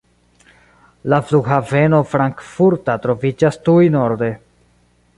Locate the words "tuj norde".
3.69-4.35